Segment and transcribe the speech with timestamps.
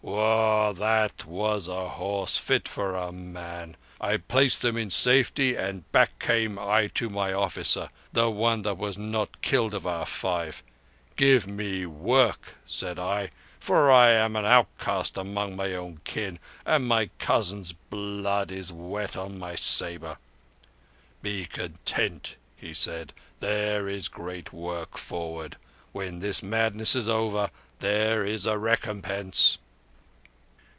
[0.03, 0.73] (Wow!
[0.73, 6.17] That was a horse fit for a man!) I placed them in safety, and back
[6.17, 10.63] came I to my officer—the one that was not killed of our five.
[11.17, 13.29] 'Give me work,' said I,
[13.59, 19.15] 'for I am an outcast among my own kind, and my cousin's blood is wet
[19.15, 20.17] on my sabre.'
[21.21, 22.37] 'Be content,'
[22.73, 23.45] said he.
[23.45, 25.57] 'There is great work forward.
[25.91, 29.59] When this madness is over there is a recompense.